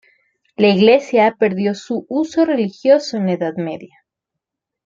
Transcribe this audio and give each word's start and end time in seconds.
La 0.55 0.69
iglesia 0.71 1.35
perdió 1.37 1.75
su 1.75 2.07
uso 2.09 2.43
religioso 2.43 3.17
en 3.17 3.27
la 3.27 3.33
Edad 3.33 3.53
Media. 3.57 4.03